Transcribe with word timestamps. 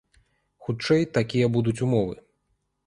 Хутчэй, 0.67 1.03
такія 1.21 1.51
будуць 1.59 1.79
умовы. 1.89 2.15